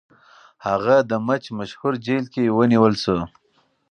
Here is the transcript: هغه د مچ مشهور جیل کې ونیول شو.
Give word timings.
هغه 0.67 0.95
د 1.09 1.11
مچ 1.27 1.43
مشهور 1.59 1.93
جیل 2.05 2.25
کې 2.33 2.53
ونیول 2.57 2.93
شو. 3.03 3.19